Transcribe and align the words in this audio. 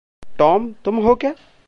Tom, 0.37 0.71
तुम 0.85 0.95
हो 0.95 1.15
क्या? 1.15 1.33